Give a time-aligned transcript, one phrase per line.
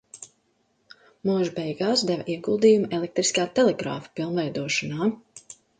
[1.29, 5.17] Mūža beigās deva ieguldījumu elektriskā telegrāfa pilnveidošanā.